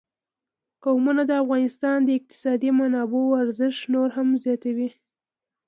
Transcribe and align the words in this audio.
قومونه 0.83 1.21
د 1.25 1.31
افغانستان 1.43 1.97
د 2.03 2.09
اقتصادي 2.19 2.69
منابعو 2.79 3.39
ارزښت 3.43 3.81
نور 3.93 4.09
هم 4.17 4.27
زیاتوي. 4.43 4.89